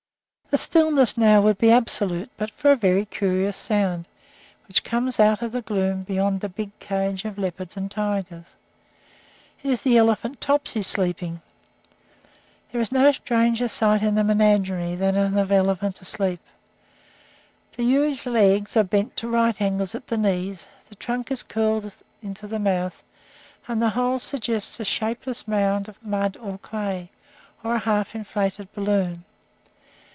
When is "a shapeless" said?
24.81-25.47